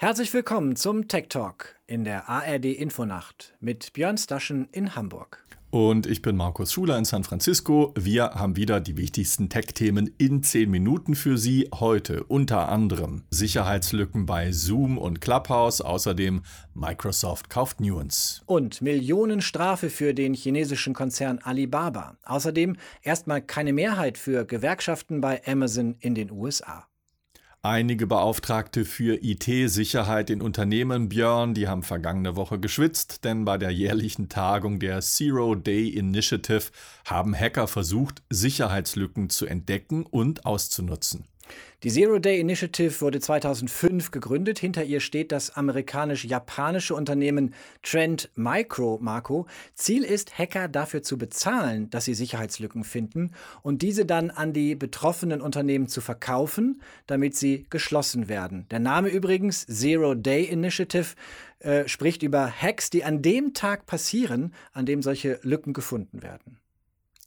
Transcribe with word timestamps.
Herzlich 0.00 0.32
willkommen 0.32 0.76
zum 0.76 1.08
Tech 1.08 1.24
Talk 1.28 1.74
in 1.88 2.04
der 2.04 2.28
ARD 2.28 2.66
Infonacht 2.66 3.56
mit 3.58 3.92
Björn 3.94 4.16
Staschen 4.16 4.68
in 4.70 4.94
Hamburg. 4.94 5.44
Und 5.70 6.06
ich 6.06 6.22
bin 6.22 6.36
Markus 6.36 6.72
Schuler 6.72 6.96
in 6.96 7.04
San 7.04 7.24
Francisco. 7.24 7.92
Wir 7.98 8.26
haben 8.26 8.54
wieder 8.54 8.78
die 8.78 8.96
wichtigsten 8.96 9.48
Tech-Themen 9.48 10.14
in 10.16 10.44
10 10.44 10.70
Minuten 10.70 11.16
für 11.16 11.36
Sie. 11.36 11.68
Heute 11.74 12.22
unter 12.22 12.68
anderem 12.68 13.24
Sicherheitslücken 13.30 14.24
bei 14.24 14.52
Zoom 14.52 14.98
und 14.98 15.20
Clubhouse. 15.20 15.80
Außerdem 15.80 16.42
Microsoft 16.74 17.50
kauft 17.50 17.80
Nuance. 17.80 18.42
Und 18.46 18.80
Millionenstrafe 18.80 19.90
für 19.90 20.14
den 20.14 20.32
chinesischen 20.32 20.94
Konzern 20.94 21.40
Alibaba. 21.40 22.16
Außerdem 22.22 22.76
erstmal 23.02 23.42
keine 23.42 23.72
Mehrheit 23.72 24.16
für 24.16 24.44
Gewerkschaften 24.44 25.20
bei 25.20 25.44
Amazon 25.44 25.96
in 25.98 26.14
den 26.14 26.30
USA. 26.30 26.86
Einige 27.62 28.06
Beauftragte 28.06 28.84
für 28.84 29.18
IT-Sicherheit 29.20 30.30
in 30.30 30.40
Unternehmen, 30.40 31.08
Björn, 31.08 31.54
die 31.54 31.66
haben 31.66 31.82
vergangene 31.82 32.36
Woche 32.36 32.60
geschwitzt, 32.60 33.24
denn 33.24 33.44
bei 33.44 33.58
der 33.58 33.70
jährlichen 33.70 34.28
Tagung 34.28 34.78
der 34.78 35.00
Zero 35.00 35.56
Day 35.56 35.88
Initiative 35.88 36.70
haben 37.04 37.34
Hacker 37.34 37.66
versucht, 37.66 38.22
Sicherheitslücken 38.30 39.28
zu 39.28 39.46
entdecken 39.46 40.06
und 40.06 40.46
auszunutzen. 40.46 41.24
Die 41.84 41.90
Zero 41.90 42.18
Day 42.18 42.40
Initiative 42.40 43.00
wurde 43.00 43.20
2005 43.20 44.10
gegründet. 44.10 44.58
Hinter 44.58 44.82
ihr 44.82 44.98
steht 44.98 45.30
das 45.30 45.50
amerikanisch-japanische 45.50 46.92
Unternehmen 46.92 47.54
Trend 47.84 48.30
Micro, 48.34 48.98
Marco. 49.00 49.46
Ziel 49.74 50.02
ist, 50.02 50.36
Hacker 50.36 50.66
dafür 50.66 51.02
zu 51.02 51.18
bezahlen, 51.18 51.88
dass 51.90 52.04
sie 52.04 52.14
Sicherheitslücken 52.14 52.82
finden 52.82 53.30
und 53.62 53.82
diese 53.82 54.04
dann 54.04 54.30
an 54.30 54.52
die 54.52 54.74
betroffenen 54.74 55.40
Unternehmen 55.40 55.86
zu 55.86 56.00
verkaufen, 56.00 56.82
damit 57.06 57.36
sie 57.36 57.66
geschlossen 57.70 58.28
werden. 58.28 58.66
Der 58.72 58.80
Name 58.80 59.08
übrigens 59.08 59.64
Zero 59.66 60.14
Day 60.14 60.44
Initiative 60.44 61.14
äh, 61.60 61.86
spricht 61.86 62.24
über 62.24 62.50
Hacks, 62.50 62.90
die 62.90 63.04
an 63.04 63.22
dem 63.22 63.54
Tag 63.54 63.86
passieren, 63.86 64.52
an 64.72 64.84
dem 64.84 65.00
solche 65.00 65.38
Lücken 65.42 65.74
gefunden 65.74 66.22
werden. 66.22 66.58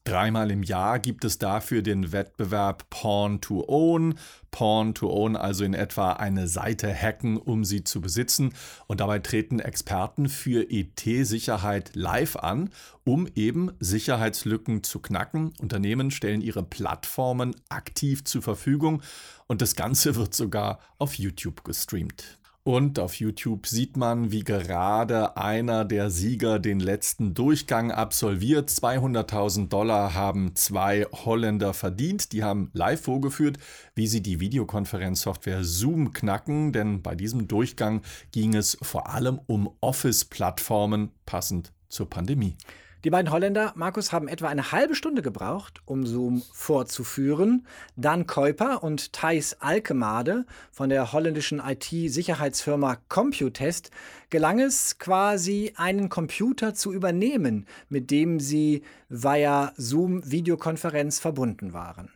Dreimal 0.03 0.49
im 0.49 0.63
Jahr 0.63 0.97
gibt 0.97 1.25
es 1.25 1.37
dafür 1.37 1.83
den 1.83 2.11
Wettbewerb 2.11 2.89
Porn 2.89 3.39
to 3.39 3.63
Own. 3.67 4.15
Porn 4.49 4.95
to 4.95 5.11
Own, 5.11 5.35
also 5.35 5.63
in 5.63 5.75
etwa 5.75 6.13
eine 6.13 6.47
Seite 6.47 6.91
hacken, 6.91 7.37
um 7.37 7.63
sie 7.63 7.83
zu 7.83 8.01
besitzen. 8.01 8.53
Und 8.87 8.99
dabei 8.99 9.19
treten 9.19 9.59
Experten 9.59 10.27
für 10.27 10.65
IT-Sicherheit 10.71 11.91
live 11.93 12.35
an, 12.35 12.71
um 13.03 13.27
eben 13.35 13.71
Sicherheitslücken 13.79 14.83
zu 14.83 14.99
knacken. 14.99 15.53
Unternehmen 15.59 16.09
stellen 16.09 16.41
ihre 16.41 16.63
Plattformen 16.63 17.55
aktiv 17.69 18.23
zur 18.23 18.41
Verfügung 18.41 19.03
und 19.45 19.61
das 19.61 19.75
Ganze 19.75 20.15
wird 20.15 20.33
sogar 20.33 20.79
auf 20.97 21.13
YouTube 21.13 21.63
gestreamt. 21.63 22.40
Und 22.63 22.99
auf 22.99 23.15
YouTube 23.15 23.65
sieht 23.65 23.97
man, 23.97 24.31
wie 24.31 24.43
gerade 24.43 25.35
einer 25.35 25.83
der 25.83 26.11
Sieger 26.11 26.59
den 26.59 26.79
letzten 26.79 27.33
Durchgang 27.33 27.91
absolviert. 27.91 28.69
200.000 28.69 29.67
Dollar 29.67 30.13
haben 30.13 30.55
zwei 30.55 31.07
Holländer 31.11 31.73
verdient. 31.73 32.33
Die 32.33 32.43
haben 32.43 32.69
live 32.73 33.01
vorgeführt, 33.01 33.57
wie 33.95 34.05
sie 34.05 34.21
die 34.21 34.39
Videokonferenzsoftware 34.39 35.63
Zoom 35.63 36.13
knacken. 36.13 36.71
Denn 36.71 37.01
bei 37.01 37.15
diesem 37.15 37.47
Durchgang 37.47 38.03
ging 38.31 38.53
es 38.53 38.77
vor 38.79 39.09
allem 39.09 39.39
um 39.47 39.67
Office-Plattformen 39.81 41.09
passend 41.25 41.73
zur 41.89 42.11
Pandemie. 42.11 42.57
Die 43.03 43.09
beiden 43.09 43.31
Holländer, 43.31 43.73
Markus, 43.75 44.11
haben 44.11 44.27
etwa 44.27 44.47
eine 44.47 44.71
halbe 44.71 44.93
Stunde 44.93 45.23
gebraucht, 45.23 45.81
um 45.85 46.05
Zoom 46.05 46.43
vorzuführen. 46.53 47.65
Dan 47.95 48.27
Kuiper 48.27 48.83
und 48.83 49.11
Thijs 49.11 49.57
Alkemade 49.59 50.45
von 50.71 50.89
der 50.89 51.11
holländischen 51.11 51.59
IT-Sicherheitsfirma 51.59 52.97
Computest 53.09 53.89
gelang 54.29 54.59
es 54.59 54.99
quasi, 54.99 55.73
einen 55.77 56.09
Computer 56.09 56.75
zu 56.75 56.93
übernehmen, 56.93 57.65
mit 57.89 58.11
dem 58.11 58.39
sie 58.39 58.83
via 59.09 59.73
Zoom-Videokonferenz 59.77 61.17
verbunden 61.19 61.73
waren. 61.73 62.11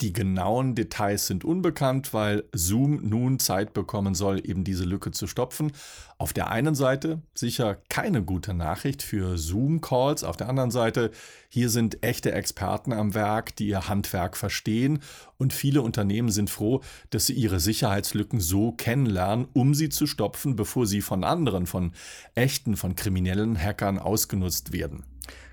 Die 0.00 0.14
genauen 0.14 0.74
Details 0.74 1.26
sind 1.26 1.44
unbekannt, 1.44 2.14
weil 2.14 2.44
Zoom 2.52 3.06
nun 3.06 3.38
Zeit 3.38 3.74
bekommen 3.74 4.14
soll, 4.14 4.40
eben 4.48 4.64
diese 4.64 4.84
Lücke 4.84 5.10
zu 5.10 5.26
stopfen. 5.26 5.72
Auf 6.16 6.32
der 6.32 6.50
einen 6.50 6.74
Seite 6.74 7.20
sicher 7.34 7.76
keine 7.90 8.22
gute 8.22 8.54
Nachricht 8.54 9.02
für 9.02 9.36
Zoom-Calls, 9.36 10.24
auf 10.24 10.38
der 10.38 10.48
anderen 10.48 10.70
Seite 10.70 11.10
hier 11.50 11.68
sind 11.68 12.02
echte 12.02 12.32
Experten 12.32 12.94
am 12.94 13.12
Werk, 13.12 13.56
die 13.56 13.68
ihr 13.68 13.88
Handwerk 13.88 14.38
verstehen 14.38 15.00
und 15.36 15.52
viele 15.52 15.82
Unternehmen 15.82 16.30
sind 16.30 16.48
froh, 16.48 16.80
dass 17.10 17.26
sie 17.26 17.34
ihre 17.34 17.60
Sicherheitslücken 17.60 18.40
so 18.40 18.72
kennenlernen, 18.72 19.48
um 19.52 19.74
sie 19.74 19.90
zu 19.90 20.06
stopfen, 20.06 20.56
bevor 20.56 20.86
sie 20.86 21.02
von 21.02 21.24
anderen, 21.24 21.66
von 21.66 21.92
echten, 22.34 22.76
von 22.76 22.94
kriminellen 22.94 23.58
Hackern 23.58 23.98
ausgenutzt 23.98 24.72
werden. 24.72 25.04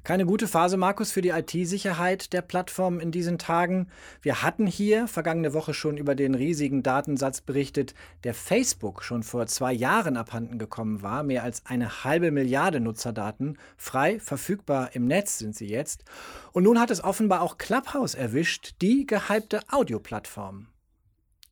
Keine 0.04 0.26
gute 0.26 0.48
Phase, 0.48 0.78
Markus, 0.78 1.12
für 1.12 1.22
die 1.22 1.30
IT-Sicherheit 1.30 2.32
der 2.32 2.42
Plattform 2.42 3.02
in 3.02 3.12
diesen 3.12 3.38
Tagen. 3.38 3.90
Wir 4.22 4.42
hatten 4.42 4.66
hier 4.66 5.08
vergangene 5.08 5.54
Woche 5.54 5.74
schon 5.74 5.98
über 5.98 6.16
den 6.16 6.34
riesigen 6.34 6.82
Datensatz 6.82 7.42
berichtet, 7.42 7.94
der 8.24 8.34
Facebook 8.34 9.04
schon 9.04 9.24
vor 9.24 9.48
zwei 9.48 9.74
Jahren 9.74 10.16
abhanden 10.16 10.60
gekommen 10.60 11.02
war. 11.02 11.24
Mehr 11.24 11.44
als 11.44 11.66
eine 11.66 12.06
halbe 12.06 12.32
Milliarde 12.32 12.80
Nutzerdaten 12.80 13.58
frei 13.76 14.20
verfügbar 14.20 14.92
im 14.94 15.06
Netz 15.08 15.40
sind 15.40 15.56
sie 15.56 15.68
jetzt. 15.68 16.06
Und 16.54 16.64
nun 16.64 16.80
hat 16.80 16.90
es 16.90 17.04
offenbar 17.04 17.42
auch 17.42 17.58
Clubhouse 17.58 18.16
erwischt, 18.16 18.76
die 18.82 19.06
gehypte 19.06 19.60
Audioplattform. 19.70 20.68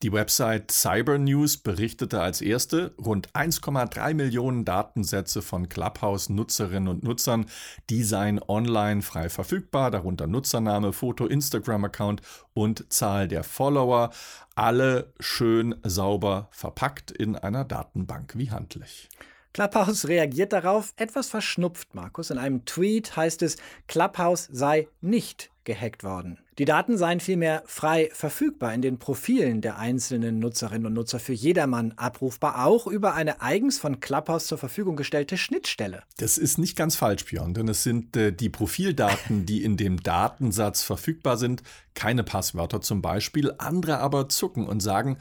Die 0.04 0.12
Website 0.12 0.72
Cybernews 0.72 1.58
berichtete 1.58 2.22
als 2.22 2.42
erste, 2.42 2.94
rund 3.04 3.32
1,3 3.32 4.14
Millionen 4.14 4.66
Datensätze 4.66 5.42
von 5.42 5.70
Clubhouse-Nutzerinnen 5.70 6.90
und 6.90 7.04
Nutzern, 7.04 7.46
die 7.90 8.04
seien 8.04 8.42
online 8.46 9.02
frei 9.02 9.30
verfügbar, 9.30 9.92
darunter 9.92 10.28
Nutzername, 10.28 10.92
Foto, 10.92 11.26
Instagram-Account 11.26 12.22
und 12.54 12.92
Zahl 12.92 13.30
der 13.30 13.46
Follower, 13.46 14.12
alle 14.54 15.14
schön 15.22 15.76
sauber 15.84 16.50
verpackt 16.52 17.12
in 17.12 17.38
einer 17.38 17.64
Datenbank 17.64 18.34
wie 18.36 18.52
handlich. 18.52 19.10
Clubhouse 19.54 20.10
reagiert 20.10 20.52
darauf 20.52 20.94
etwas 20.98 21.30
verschnupft, 21.30 21.96
Markus. 21.96 22.30
In 22.30 22.38
einem 22.38 22.66
Tweet 22.66 23.16
heißt 23.16 23.42
es, 23.42 23.56
Clubhouse 23.88 24.50
sei 24.52 24.90
nicht 25.00 25.52
gehackt 25.66 26.04
worden. 26.04 26.40
Die 26.58 26.66
Daten 26.66 26.98
seien 26.98 27.20
vielmehr 27.20 27.64
frei 27.66 28.10
verfügbar 28.14 28.74
in 28.74 28.82
den 28.82 28.98
Profilen 28.98 29.60
der 29.60 29.78
einzelnen 29.78 30.40
Nutzerinnen 30.40 30.86
und 30.86 30.94
Nutzer 30.94 31.20
für 31.20 31.34
jedermann 31.34 31.94
abrufbar, 31.98 32.66
auch 32.66 32.88
über 32.88 33.14
eine 33.14 33.42
eigens 33.42 33.78
von 33.78 34.00
Clubhouse 34.00 34.48
zur 34.48 34.58
Verfügung 34.58 34.96
gestellte 34.96 35.38
Schnittstelle. 35.38 36.04
Das 36.18 36.38
ist 36.38 36.58
nicht 36.58 36.78
ganz 36.78 36.96
falsch, 36.96 37.26
Björn, 37.26 37.54
denn 37.54 37.68
es 37.68 37.84
sind 37.84 38.16
äh, 38.16 38.32
die 38.32 38.50
Profildaten, 38.50 39.46
die 39.46 39.64
in 39.64 39.76
dem 39.76 40.02
Datensatz 40.02 40.84
verfügbar 40.84 41.38
sind, 41.38 41.62
keine 41.94 42.24
Passwörter 42.24 42.80
zum 42.80 43.02
Beispiel. 43.02 43.54
Andere 43.58 43.98
aber 43.98 44.30
zucken 44.30 44.68
und 44.68 44.80
sagen, 44.80 45.18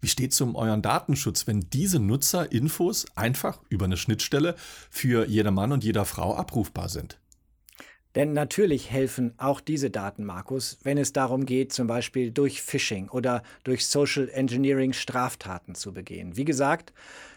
wie 0.00 0.08
steht 0.08 0.32
es 0.32 0.40
um 0.40 0.54
euren 0.54 0.80
Datenschutz, 0.80 1.46
wenn 1.46 1.68
diese 1.70 1.98
Nutzerinfos 1.98 3.06
einfach 3.16 3.60
über 3.68 3.86
eine 3.86 3.96
Schnittstelle 3.96 4.54
für 4.90 5.26
jeder 5.26 5.50
Mann 5.50 5.72
und 5.72 5.82
jeder 5.82 6.04
Frau 6.04 6.36
abrufbar 6.36 6.88
sind? 6.88 7.18
Denn 8.18 8.32
natürlich 8.32 8.90
helfen 8.90 9.32
auch 9.38 9.60
diese 9.60 9.90
Daten, 9.90 10.24
Markus, 10.24 10.78
wenn 10.82 10.98
es 10.98 11.12
darum 11.12 11.46
geht, 11.46 11.72
zum 11.72 11.86
Beispiel 11.86 12.32
durch 12.32 12.62
Phishing 12.62 13.08
oder 13.10 13.44
durch 13.62 13.86
Social 13.86 14.28
Engineering 14.30 14.92
Straftaten 14.92 15.76
zu 15.76 15.92
begehen. 15.92 16.36
Wie 16.36 16.44
gesagt, 16.44 16.92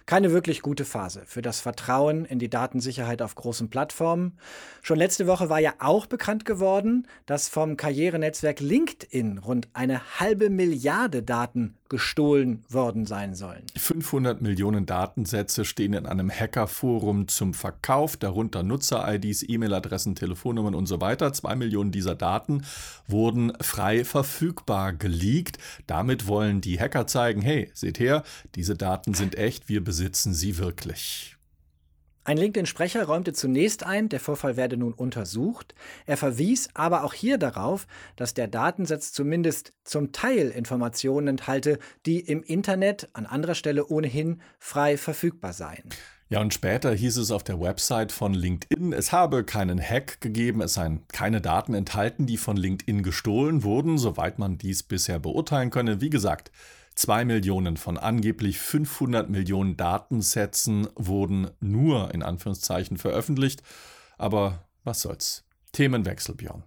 keine 0.06 0.31
wirklich 0.31 0.62
gute 0.62 0.85
Phase 0.85 1.23
für 1.25 1.41
das 1.41 1.62
Vertrauen 1.62 2.25
in 2.25 2.39
die 2.39 2.50
Datensicherheit 2.50 3.22
auf 3.22 3.35
großen 3.35 3.69
Plattformen. 3.69 4.38
Schon 4.81 4.97
letzte 4.97 5.28
Woche 5.28 5.50
war 5.50 5.59
ja 5.59 5.73
auch 5.79 6.06
bekannt 6.06 6.45
geworden, 6.45 7.07
dass 7.25 7.47
vom 7.47 7.78
Karrierenetzwerk 7.78 8.59
LinkedIn 8.59 9.38
rund 9.38 9.69
eine 9.73 10.19
halbe 10.19 10.50
Milliarde 10.50 11.23
Daten 11.23 11.75
gestohlen 11.91 12.63
worden 12.69 13.06
sein 13.06 13.35
sollen. 13.35 13.63
500 13.75 14.41
Millionen 14.41 14.85
Datensätze 14.85 15.66
stehen 15.66 15.91
in 15.91 16.05
einem 16.05 16.31
Hackerforum 16.31 17.28
zum 17.28 17.53
Verkauf, 17.53 18.16
darunter 18.16 18.64
Nutzer-IDs, 18.64 19.43
E-Mail-Adressen, 19.46 20.16
Telefonnummern 20.16 20.73
und 20.73 20.85
so 20.85 21.02
weiter. 21.02 21.34
Zwei 21.34 21.53
Millionen 21.58 21.91
dieser 21.91 22.16
Daten 22.16 22.64
wurden 23.09 23.52
frei 23.59 24.05
verfügbar 24.05 24.93
geleakt. 24.93 25.58
Damit 25.85 26.28
wollen 26.28 26.61
die 26.61 26.79
Hacker 26.79 27.08
zeigen, 27.08 27.41
hey, 27.41 27.70
seht 27.73 27.99
her, 27.99 28.23
diese 28.55 28.78
Daten 28.78 29.14
sind 29.14 29.37
echt, 29.37 29.67
wir 29.67 29.84
besitzen 29.91 30.34
sie 30.34 30.58
wirklich. 30.58 31.35
Ein 32.23 32.38
LinkedIn-Sprecher 32.38 33.03
räumte 33.03 33.34
zunächst 33.34 33.85
ein, 33.85 34.08
der 34.08 34.22
Vorfall 34.22 34.55
werde 34.55 34.78
nun 34.78 34.93
untersucht. 34.93 35.76
Er 36.05 36.16
verwies 36.16 36.70
aber 36.76 37.03
auch 37.03 37.14
hier 37.14 37.38
darauf, 37.38 37.88
dass 38.16 38.34
der 38.34 38.47
Datensatz 38.47 39.11
zumindest 39.11 39.73
zum 39.84 40.14
Teil 40.14 40.47
Informationen 40.47 41.28
enthalte, 41.28 41.78
die 42.05 42.22
im 42.22 42.41
Internet 42.41 43.09
an 43.11 43.26
anderer 43.26 43.53
Stelle 43.53 43.85
ohnehin 43.88 44.41
frei 44.59 44.96
verfügbar 44.96 45.52
seien. 45.52 45.84
Ja, 46.29 46.40
und 46.40 46.53
später 46.53 46.93
hieß 46.93 47.17
es 47.17 47.29
auf 47.29 47.43
der 47.43 47.59
Website 47.59 48.14
von 48.14 48.34
LinkedIn, 48.34 48.93
es 48.93 49.11
habe 49.11 49.43
keinen 49.43 49.82
Hack 49.82 50.22
gegeben, 50.22 50.61
es 50.61 50.76
seien 50.76 51.05
keine 51.09 51.41
Daten 51.41 51.73
enthalten, 51.73 52.28
die 52.28 52.38
von 52.38 52.55
LinkedIn 52.55 53.03
gestohlen 53.03 53.64
wurden, 53.64 53.97
soweit 53.97 54.40
man 54.40 54.58
dies 54.58 54.84
bisher 54.84 55.20
beurteilen 55.20 55.70
könne. 55.70 55.99
Wie 55.99 56.09
gesagt, 56.09 56.49
Zwei 56.96 57.26
Millionen 57.26 57.78
von 57.78 57.97
angeblich 57.97 58.59
500 58.59 59.29
Millionen 59.29 59.78
Datensätzen 59.78 60.88
wurden 60.96 61.49
nur 61.59 62.14
in 62.14 62.22
Anführungszeichen 62.22 62.97
veröffentlicht. 62.97 63.64
Aber 64.17 64.66
was 64.84 65.02
soll's? 65.02 65.43
Themenwechsel, 65.72 66.35
Björn. 66.35 66.64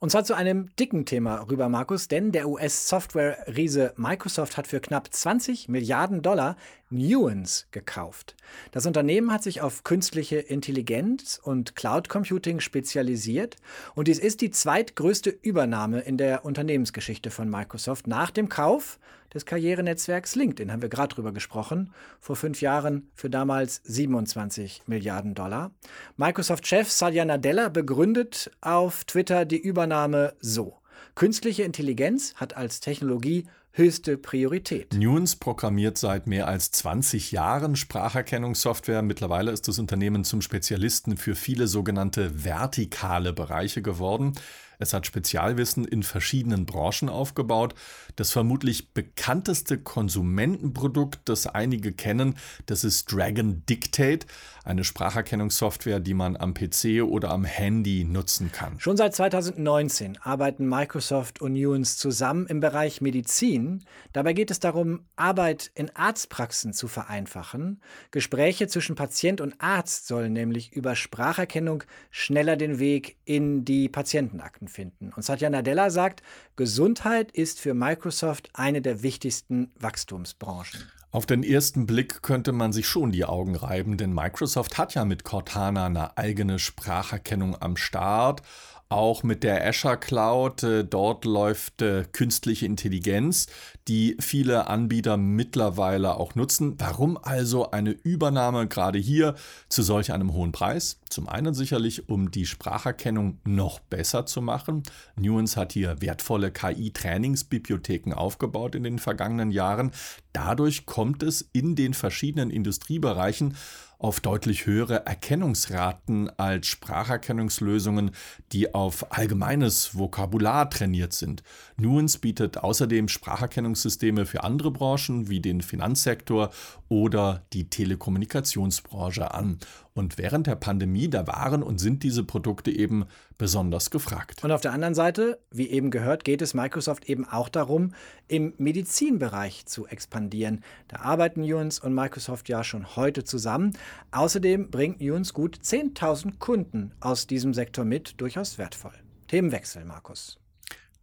Und 0.00 0.10
zwar 0.10 0.24
zu 0.24 0.34
einem 0.34 0.74
dicken 0.76 1.06
Thema 1.06 1.40
rüber, 1.48 1.68
Markus, 1.68 2.08
denn 2.08 2.32
der 2.32 2.48
US-Software-Riese 2.48 3.94
Microsoft 3.96 4.56
hat 4.56 4.66
für 4.66 4.80
knapp 4.80 5.12
20 5.12 5.68
Milliarden 5.68 6.22
Dollar 6.22 6.56
Nuance 6.88 7.66
gekauft. 7.70 8.36
Das 8.70 8.86
Unternehmen 8.86 9.32
hat 9.32 9.42
sich 9.42 9.60
auf 9.60 9.84
künstliche 9.84 10.38
Intelligenz 10.38 11.40
und 11.42 11.74
Cloud 11.76 12.08
Computing 12.08 12.60
spezialisiert 12.60 13.56
und 13.94 14.08
dies 14.08 14.18
ist 14.18 14.40
die 14.40 14.50
zweitgrößte 14.50 15.30
Übernahme 15.30 16.00
in 16.00 16.16
der 16.16 16.44
Unternehmensgeschichte 16.44 17.30
von 17.30 17.48
Microsoft 17.48 18.06
nach 18.06 18.30
dem 18.30 18.48
Kauf 18.48 18.98
des 19.34 19.46
Karrierenetzwerks 19.46 20.34
LinkedIn, 20.34 20.72
haben 20.72 20.82
wir 20.82 20.88
gerade 20.88 21.14
drüber 21.14 21.32
gesprochen, 21.32 21.92
vor 22.20 22.36
fünf 22.36 22.60
Jahren 22.60 23.10
für 23.14 23.30
damals 23.30 23.80
27 23.84 24.82
Milliarden 24.86 25.34
Dollar. 25.34 25.70
Microsoft-Chef 26.16 26.90
Satya 26.90 27.24
Nadella 27.24 27.68
begründet 27.68 28.50
auf 28.60 29.04
Twitter 29.04 29.44
die 29.44 29.60
Übernahme 29.60 30.34
so. 30.40 30.78
Künstliche 31.14 31.64
Intelligenz 31.64 32.34
hat 32.34 32.56
als 32.56 32.80
Technologie 32.80 33.46
höchste 33.72 34.18
Priorität. 34.18 34.92
Nuance 34.94 35.36
programmiert 35.38 35.96
seit 35.98 36.26
mehr 36.26 36.48
als 36.48 36.72
20 36.72 37.32
Jahren 37.32 37.76
Spracherkennungssoftware. 37.76 39.02
Mittlerweile 39.02 39.52
ist 39.52 39.68
das 39.68 39.78
Unternehmen 39.78 40.24
zum 40.24 40.42
Spezialisten 40.42 41.16
für 41.16 41.34
viele 41.34 41.68
sogenannte 41.68 42.44
vertikale 42.44 43.32
Bereiche 43.32 43.80
geworden. 43.80 44.32
Es 44.78 44.92
hat 44.92 45.06
Spezialwissen 45.06 45.84
in 45.84 46.02
verschiedenen 46.02 46.64
Branchen 46.64 47.08
aufgebaut. 47.08 47.74
Das 48.14 48.30
vermutlich 48.30 48.92
bekannteste 48.92 49.78
Konsumentenprodukt, 49.78 51.20
das 51.24 51.46
einige 51.46 51.92
kennen, 51.92 52.36
das 52.66 52.84
ist 52.84 53.12
Dragon 53.12 53.64
Dictate, 53.66 54.26
eine 54.64 54.84
Spracherkennungssoftware, 54.84 55.98
die 55.98 56.14
man 56.14 56.36
am 56.36 56.54
PC 56.54 57.02
oder 57.02 57.30
am 57.30 57.44
Handy 57.44 58.04
nutzen 58.04 58.52
kann. 58.52 58.78
Schon 58.78 58.96
seit 58.96 59.14
2019 59.14 60.18
arbeiten 60.18 60.68
Microsoft 60.68 61.40
und 61.40 61.54
Nuance 61.54 61.98
zusammen 61.98 62.46
im 62.46 62.60
Bereich 62.60 63.00
Medizin. 63.00 63.84
Dabei 64.12 64.32
geht 64.32 64.50
es 64.50 64.60
darum, 64.60 65.06
Arbeit 65.16 65.70
in 65.74 65.94
Arztpraxen 65.96 66.72
zu 66.72 66.86
vereinfachen. 66.86 67.80
Gespräche 68.10 68.68
zwischen 68.68 68.94
Patient 68.94 69.40
und 69.40 69.54
Arzt 69.58 70.06
sollen 70.06 70.32
nämlich 70.32 70.72
über 70.72 70.94
Spracherkennung 70.94 71.82
schneller 72.10 72.56
den 72.56 72.78
Weg 72.78 73.16
in 73.24 73.64
die 73.64 73.88
Patientenakten 73.88 74.67
finden. 74.68 75.12
Und 75.14 75.24
Satya 75.24 75.50
Nadella 75.50 75.90
sagt, 75.90 76.22
Gesundheit 76.56 77.32
ist 77.32 77.60
für 77.60 77.74
Microsoft 77.74 78.50
eine 78.52 78.80
der 78.82 79.02
wichtigsten 79.02 79.72
Wachstumsbranchen. 79.78 80.84
Auf 81.10 81.24
den 81.24 81.42
ersten 81.42 81.86
Blick 81.86 82.20
könnte 82.22 82.52
man 82.52 82.72
sich 82.72 82.86
schon 82.86 83.12
die 83.12 83.24
Augen 83.24 83.56
reiben, 83.56 83.96
denn 83.96 84.12
Microsoft 84.12 84.76
hat 84.76 84.92
ja 84.94 85.06
mit 85.06 85.24
Cortana 85.24 85.86
eine 85.86 86.18
eigene 86.18 86.58
Spracherkennung 86.58 87.56
am 87.60 87.78
Start 87.78 88.42
auch 88.88 89.22
mit 89.22 89.42
der 89.42 89.66
Azure 89.66 89.98
Cloud. 89.98 90.62
Äh, 90.62 90.84
dort 90.84 91.24
läuft 91.24 91.82
äh, 91.82 92.04
künstliche 92.10 92.66
Intelligenz, 92.66 93.46
die 93.86 94.16
viele 94.20 94.68
Anbieter 94.68 95.16
mittlerweile 95.16 96.16
auch 96.16 96.34
nutzen. 96.34 96.74
Warum 96.78 97.16
also 97.16 97.70
eine 97.70 97.90
Übernahme 97.90 98.66
gerade 98.66 98.98
hier 98.98 99.34
zu 99.68 99.82
solch 99.82 100.12
einem 100.12 100.32
hohen 100.32 100.52
Preis? 100.52 101.00
Zum 101.10 101.28
einen 101.28 101.54
sicherlich, 101.54 102.08
um 102.08 102.30
die 102.30 102.46
Spracherkennung 102.46 103.38
noch 103.44 103.80
besser 103.80 104.26
zu 104.26 104.40
machen. 104.42 104.82
Nuance 105.16 105.58
hat 105.58 105.72
hier 105.72 106.00
wertvolle 106.00 106.50
KI-Trainingsbibliotheken 106.50 108.12
aufgebaut 108.12 108.74
in 108.74 108.84
den 108.84 108.98
vergangenen 108.98 109.50
Jahren. 109.50 109.92
Dadurch 110.38 110.86
kommt 110.86 111.24
es 111.24 111.50
in 111.52 111.74
den 111.74 111.94
verschiedenen 111.94 112.50
Industriebereichen 112.50 113.56
auf 113.98 114.20
deutlich 114.20 114.66
höhere 114.66 115.04
Erkennungsraten 115.04 116.30
als 116.38 116.68
Spracherkennungslösungen, 116.68 118.12
die 118.52 118.72
auf 118.72 119.10
allgemeines 119.10 119.98
Vokabular 119.98 120.70
trainiert 120.70 121.12
sind. 121.12 121.42
Nuance 121.76 122.20
bietet 122.20 122.58
außerdem 122.58 123.08
Spracherkennungssysteme 123.08 124.26
für 124.26 124.44
andere 124.44 124.70
Branchen 124.70 125.28
wie 125.28 125.40
den 125.40 125.60
Finanzsektor 125.60 126.50
oder 126.88 127.44
die 127.52 127.68
Telekommunikationsbranche 127.68 129.34
an. 129.34 129.58
Und 129.98 130.16
während 130.16 130.46
der 130.46 130.54
Pandemie, 130.54 131.10
da 131.10 131.26
waren 131.26 131.60
und 131.60 131.78
sind 131.78 132.04
diese 132.04 132.22
Produkte 132.22 132.70
eben 132.70 133.06
besonders 133.36 133.90
gefragt. 133.90 134.44
Und 134.44 134.52
auf 134.52 134.60
der 134.60 134.72
anderen 134.72 134.94
Seite, 134.94 135.40
wie 135.50 135.68
eben 135.70 135.90
gehört, 135.90 136.22
geht 136.22 136.40
es 136.40 136.54
Microsoft 136.54 137.08
eben 137.08 137.28
auch 137.28 137.48
darum, 137.48 137.94
im 138.28 138.54
Medizinbereich 138.58 139.66
zu 139.66 139.88
expandieren. 139.88 140.62
Da 140.86 141.00
arbeiten 141.00 141.40
Nuance 141.40 141.84
und 141.84 141.94
Microsoft 141.94 142.48
ja 142.48 142.62
schon 142.62 142.94
heute 142.94 143.24
zusammen. 143.24 143.76
Außerdem 144.12 144.70
bringt 144.70 145.00
Nuance 145.00 145.32
gut 145.32 145.58
10.000 145.64 146.38
Kunden 146.38 146.92
aus 147.00 147.26
diesem 147.26 147.52
Sektor 147.52 147.84
mit, 147.84 148.20
durchaus 148.20 148.56
wertvoll. 148.56 148.94
Themenwechsel, 149.26 149.84
Markus. 149.84 150.38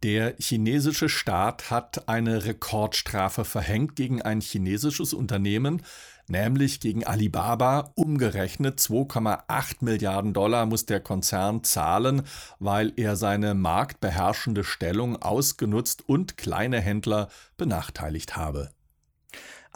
Der 0.06 0.36
chinesische 0.38 1.08
Staat 1.08 1.72
hat 1.72 2.08
eine 2.08 2.44
Rekordstrafe 2.44 3.44
verhängt 3.44 3.96
gegen 3.96 4.22
ein 4.22 4.40
chinesisches 4.40 5.12
Unternehmen, 5.12 5.82
nämlich 6.28 6.78
gegen 6.78 7.04
Alibaba. 7.04 7.90
Umgerechnet 7.96 8.78
2,8 8.78 9.78
Milliarden 9.80 10.32
Dollar 10.32 10.64
muss 10.66 10.86
der 10.86 11.00
Konzern 11.00 11.64
zahlen, 11.64 12.22
weil 12.60 12.92
er 12.94 13.16
seine 13.16 13.54
marktbeherrschende 13.54 14.62
Stellung 14.62 15.20
ausgenutzt 15.20 16.08
und 16.08 16.36
kleine 16.36 16.80
Händler 16.80 17.28
benachteiligt 17.56 18.36
habe. 18.36 18.70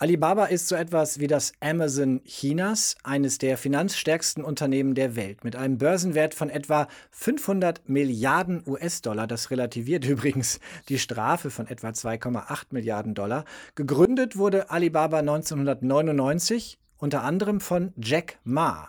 Alibaba 0.01 0.47
ist 0.47 0.67
so 0.67 0.77
etwas 0.77 1.21
wie 1.21 1.27
das 1.27 1.53
Amazon 1.61 2.23
Chinas, 2.25 2.97
eines 3.05 3.37
der 3.37 3.59
finanzstärksten 3.59 4.43
Unternehmen 4.43 4.95
der 4.95 5.15
Welt, 5.15 5.45
mit 5.45 5.57
einem 5.57 5.77
Börsenwert 5.77 6.33
von 6.33 6.49
etwa 6.49 6.89
500 7.11 7.87
Milliarden 7.87 8.63
US-Dollar. 8.67 9.27
Das 9.27 9.51
relativiert 9.51 10.05
übrigens 10.09 10.59
die 10.89 10.99
Strafe 10.99 11.51
von 11.51 11.67
etwa 11.67 11.89
2,8 11.89 12.69
Milliarden 12.71 13.15
Dollar. 13.15 13.45
Gegründet 13.75 14.39
wurde 14.39 14.71
Alibaba 14.71 15.19
1999 15.19 16.79
unter 16.97 17.23
anderem 17.23 17.61
von 17.61 17.93
Jack 17.99 18.39
Ma. 18.43 18.89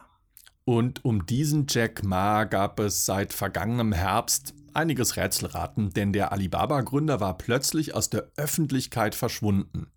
Und 0.64 1.04
um 1.04 1.26
diesen 1.26 1.66
Jack 1.68 2.06
Ma 2.06 2.46
gab 2.46 2.80
es 2.80 3.06
seit 3.06 3.34
vergangenem 3.34 3.92
Herbst 3.92 4.54
einiges 4.74 5.18
Rätselraten, 5.18 5.90
denn 5.90 6.14
der 6.14 6.32
Alibaba-Gründer 6.32 7.20
war 7.20 7.38
plötzlich 7.38 7.96
aus 7.96 8.10
der 8.10 8.30
Öffentlichkeit 8.38 9.14
verschwunden. 9.14 9.92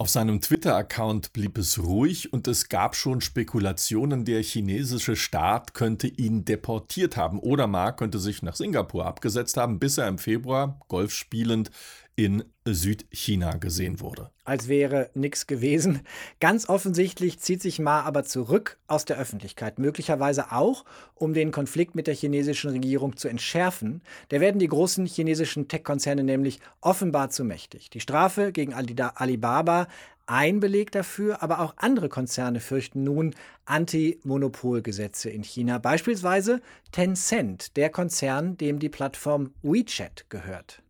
Auf 0.00 0.10
seinem 0.10 0.40
Twitter-Account 0.40 1.32
blieb 1.32 1.58
es 1.58 1.82
ruhig 1.82 2.32
und 2.32 2.46
es 2.46 2.68
gab 2.68 2.94
schon 2.94 3.20
Spekulationen, 3.20 4.24
der 4.24 4.44
chinesische 4.44 5.16
Staat 5.16 5.74
könnte 5.74 6.06
ihn 6.06 6.44
deportiert 6.44 7.16
haben. 7.16 7.40
Oder 7.40 7.66
Ma 7.66 7.90
könnte 7.90 8.20
sich 8.20 8.40
nach 8.44 8.54
Singapur 8.54 9.06
abgesetzt 9.06 9.56
haben, 9.56 9.80
bis 9.80 9.98
er 9.98 10.06
im 10.06 10.18
Februar 10.18 10.78
Golf 10.86 11.12
spielend 11.12 11.72
in 12.18 12.42
Südchina 12.64 13.58
gesehen 13.58 14.00
wurde. 14.00 14.32
Als 14.44 14.66
wäre 14.66 15.08
nichts 15.14 15.46
gewesen. 15.46 16.00
Ganz 16.40 16.68
offensichtlich 16.68 17.38
zieht 17.38 17.62
sich 17.62 17.78
Ma 17.78 18.00
aber 18.00 18.24
zurück 18.24 18.76
aus 18.88 19.04
der 19.04 19.18
Öffentlichkeit, 19.18 19.78
möglicherweise 19.78 20.50
auch, 20.50 20.84
um 21.14 21.32
den 21.32 21.52
Konflikt 21.52 21.94
mit 21.94 22.08
der 22.08 22.16
chinesischen 22.16 22.72
Regierung 22.72 23.16
zu 23.16 23.28
entschärfen. 23.28 24.02
Da 24.30 24.40
werden 24.40 24.58
die 24.58 24.66
großen 24.66 25.06
chinesischen 25.06 25.68
Tech-Konzerne 25.68 26.24
nämlich 26.24 26.58
offenbar 26.80 27.30
zu 27.30 27.44
mächtig. 27.44 27.88
Die 27.88 28.00
Strafe 28.00 28.50
gegen 28.50 28.74
Alibaba 28.74 29.86
ein 30.26 30.58
Beleg 30.58 30.90
dafür, 30.90 31.40
aber 31.44 31.60
auch 31.60 31.74
andere 31.76 32.08
Konzerne 32.08 32.58
fürchten 32.58 33.04
nun 33.04 33.32
Anti-Monopolgesetze 33.64 35.30
in 35.30 35.44
China. 35.44 35.78
Beispielsweise 35.78 36.62
Tencent, 36.90 37.76
der 37.76 37.90
Konzern, 37.90 38.56
dem 38.56 38.80
die 38.80 38.88
Plattform 38.88 39.54
WeChat 39.62 40.26
gehört. 40.30 40.82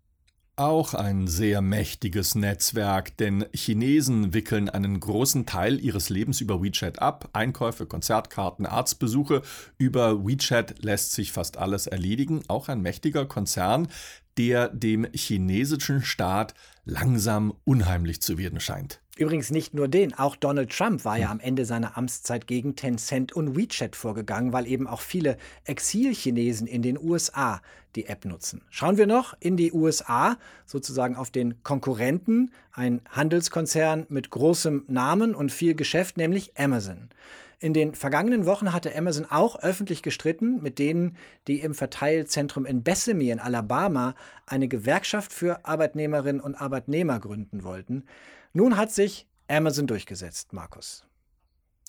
Auch 0.58 0.92
ein 0.92 1.28
sehr 1.28 1.62
mächtiges 1.62 2.34
Netzwerk, 2.34 3.16
denn 3.18 3.46
Chinesen 3.54 4.34
wickeln 4.34 4.68
einen 4.68 4.98
großen 4.98 5.46
Teil 5.46 5.78
ihres 5.78 6.08
Lebens 6.08 6.40
über 6.40 6.60
WeChat 6.60 7.00
ab. 7.00 7.28
Einkäufe, 7.32 7.86
Konzertkarten, 7.86 8.66
Arztbesuche. 8.66 9.42
Über 9.76 10.26
WeChat 10.26 10.82
lässt 10.82 11.12
sich 11.12 11.30
fast 11.30 11.58
alles 11.58 11.86
erledigen. 11.86 12.42
Auch 12.48 12.68
ein 12.68 12.82
mächtiger 12.82 13.24
Konzern, 13.24 13.86
der 14.36 14.66
dem 14.66 15.06
chinesischen 15.14 16.02
Staat 16.02 16.54
langsam 16.84 17.54
unheimlich 17.62 18.20
zu 18.20 18.36
werden 18.36 18.58
scheint. 18.58 19.00
Übrigens 19.18 19.50
nicht 19.50 19.74
nur 19.74 19.88
den, 19.88 20.14
auch 20.14 20.36
Donald 20.36 20.70
Trump 20.70 21.04
war 21.04 21.18
ja 21.18 21.28
am 21.28 21.40
Ende 21.40 21.64
seiner 21.64 21.98
Amtszeit 21.98 22.46
gegen 22.46 22.76
Tencent 22.76 23.32
und 23.32 23.56
WeChat 23.56 23.96
vorgegangen, 23.96 24.52
weil 24.52 24.68
eben 24.68 24.86
auch 24.86 25.00
viele 25.00 25.36
Exilchinesen 25.64 26.68
in 26.68 26.82
den 26.82 26.96
USA 26.96 27.60
die 27.96 28.06
App 28.06 28.24
nutzen. 28.24 28.62
Schauen 28.70 28.96
wir 28.96 29.08
noch 29.08 29.34
in 29.40 29.56
die 29.56 29.72
USA, 29.72 30.36
sozusagen 30.66 31.16
auf 31.16 31.32
den 31.32 31.64
Konkurrenten, 31.64 32.52
ein 32.70 33.00
Handelskonzern 33.10 34.06
mit 34.08 34.30
großem 34.30 34.84
Namen 34.86 35.34
und 35.34 35.50
viel 35.50 35.74
Geschäft, 35.74 36.16
nämlich 36.16 36.56
Amazon. 36.56 37.08
In 37.60 37.74
den 37.74 37.94
vergangenen 37.94 38.46
Wochen 38.46 38.72
hatte 38.72 38.94
Amazon 38.94 39.26
auch 39.28 39.58
öffentlich 39.60 40.02
gestritten 40.02 40.62
mit 40.62 40.78
denen, 40.78 41.16
die 41.48 41.60
im 41.60 41.74
Verteilzentrum 41.74 42.64
in 42.64 42.84
Bessemer 42.84 43.32
in 43.32 43.40
Alabama 43.40 44.14
eine 44.46 44.68
Gewerkschaft 44.68 45.32
für 45.32 45.64
Arbeitnehmerinnen 45.64 46.40
und 46.40 46.54
Arbeitnehmer 46.54 47.18
gründen 47.18 47.64
wollten. 47.64 48.04
Nun 48.52 48.76
hat 48.76 48.92
sich 48.92 49.26
Amazon 49.48 49.88
durchgesetzt, 49.88 50.52
Markus. 50.52 51.04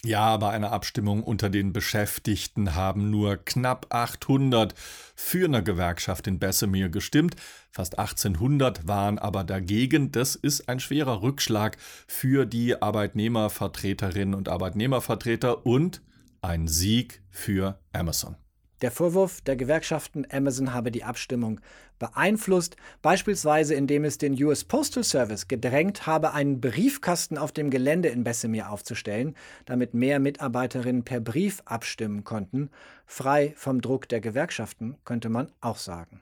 Ja, 0.05 0.37
bei 0.37 0.51
einer 0.51 0.71
Abstimmung 0.71 1.23
unter 1.23 1.49
den 1.49 1.73
Beschäftigten 1.73 2.73
haben 2.73 3.09
nur 3.09 3.35
knapp 3.35 3.87
800 3.89 4.73
für 5.13 5.45
eine 5.45 5.61
Gewerkschaft 5.61 6.25
in 6.27 6.39
Bessemer 6.39 6.87
gestimmt. 6.87 7.35
Fast 7.69 7.99
1800 7.99 8.87
waren 8.87 9.19
aber 9.19 9.43
dagegen. 9.43 10.13
Das 10.13 10.35
ist 10.35 10.69
ein 10.69 10.79
schwerer 10.79 11.21
Rückschlag 11.21 11.75
für 12.07 12.45
die 12.45 12.81
Arbeitnehmervertreterinnen 12.81 14.35
und 14.35 14.47
Arbeitnehmervertreter 14.47 15.65
und 15.65 16.01
ein 16.41 16.69
Sieg 16.69 17.21
für 17.29 17.77
Amazon. 17.91 18.37
Der 18.81 18.91
Vorwurf 18.91 19.41
der 19.41 19.57
Gewerkschaften, 19.57 20.25
Amazon 20.31 20.73
habe 20.73 20.91
die 20.91 21.03
Abstimmung 21.03 21.59
beeinflusst, 21.99 22.77
beispielsweise 23.01 23.73
indem 23.73 24.05
es 24.05 24.17
den 24.17 24.41
US 24.41 24.63
Postal 24.63 25.03
Service 25.03 25.49
gedrängt 25.49 26.07
habe, 26.07 26.33
einen 26.33 26.61
Briefkasten 26.61 27.37
auf 27.37 27.51
dem 27.51 27.69
Gelände 27.69 28.07
in 28.07 28.23
Bessemer 28.23 28.71
aufzustellen, 28.71 29.35
damit 29.65 29.93
mehr 29.93 30.19
Mitarbeiterinnen 30.19 31.03
per 31.03 31.19
Brief 31.19 31.61
abstimmen 31.65 32.23
konnten, 32.23 32.69
frei 33.05 33.53
vom 33.57 33.81
Druck 33.81 34.07
der 34.07 34.21
Gewerkschaften, 34.21 34.95
könnte 35.03 35.27
man 35.27 35.51
auch 35.59 35.77
sagen. 35.77 36.21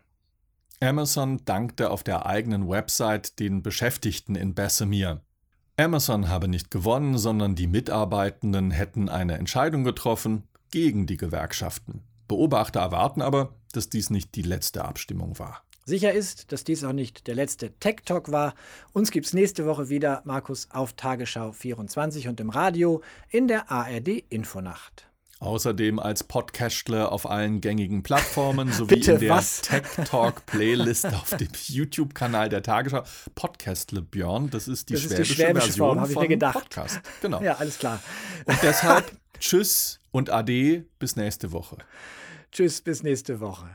Amazon 0.79 1.41
dankte 1.45 1.91
auf 1.91 2.03
der 2.03 2.25
eigenen 2.25 2.67
Website 2.67 3.39
den 3.39 3.61
Beschäftigten 3.61 4.35
in 4.35 4.55
Bessemer. 4.55 5.21
Amazon 5.75 6.27
habe 6.27 6.47
nicht 6.47 6.71
gewonnen, 6.71 7.19
sondern 7.19 7.53
die 7.53 7.67
Mitarbeitenden 7.67 8.71
hätten 8.71 9.09
eine 9.09 9.37
Entscheidung 9.37 9.83
getroffen 9.83 10.47
gegen 10.71 11.05
die 11.05 11.17
Gewerkschaften. 11.17 12.03
Beobachter 12.27 12.79
erwarten 12.79 13.21
aber, 13.21 13.53
dass 13.73 13.89
dies 13.89 14.09
nicht 14.09 14.35
die 14.35 14.41
letzte 14.41 14.85
Abstimmung 14.85 15.39
war. 15.39 15.63
Sicher 15.85 16.11
ist, 16.11 16.51
dass 16.51 16.65
dies 16.65 16.83
auch 16.83 16.91
nicht 16.91 17.27
der 17.27 17.35
letzte 17.35 17.71
Tech 17.79 18.01
Talk 18.03 18.29
war. 18.29 18.55
Uns 18.91 19.09
gibt 19.09 19.25
es 19.25 19.33
nächste 19.33 19.65
Woche 19.65 19.87
wieder, 19.87 20.21
Markus, 20.25 20.67
auf 20.69 20.93
Tagesschau 20.93 21.53
24 21.53 22.27
und 22.27 22.41
im 22.41 22.49
Radio 22.49 23.01
in 23.29 23.47
der 23.47 23.71
ARD 23.71 24.25
Infonacht. 24.27 25.07
Außerdem 25.39 25.99
als 25.99 26.23
Podcastle 26.23 27.09
auf 27.09 27.29
allen 27.29 27.61
gängigen 27.61 28.03
Plattformen 28.03 28.69
sowie 28.73 28.95
Bitte, 28.95 29.13
in 29.13 29.19
der 29.21 29.29
was? 29.29 29.61
Tech 29.61 29.83
Talk 30.03 30.45
Playlist 30.45 31.05
auf 31.05 31.37
dem 31.37 31.47
YouTube-Kanal 31.67 32.49
der 32.49 32.63
Tagesschau. 32.63 33.03
Podcastle, 33.35 34.01
Björn, 34.01 34.49
das 34.49 34.67
ist 34.67 34.89
die 34.89 34.95
Das 34.95 35.03
ist 35.03 35.11
die 35.11 35.23
schwäbische 35.23 35.35
schwäbische 35.35 35.67
Version 35.67 35.87
Form, 35.87 36.01
hab 36.01 36.09
ich 36.09 36.15
mir 36.15 36.21
von 36.21 36.29
gedacht. 36.29 36.53
Podcast. 36.53 37.01
Genau. 37.21 37.41
Ja, 37.41 37.53
alles 37.53 37.77
klar. 37.77 38.01
Und 38.45 38.57
deshalb 38.61 39.09
Tschüss 39.39 39.99
und 40.17 40.31
Ade 40.31 40.85
bis 40.99 41.15
nächste 41.15 41.51
Woche. 41.51 41.77
Tschüss, 42.51 42.81
bis 42.81 43.03
nächste 43.03 43.39
Woche. 43.39 43.69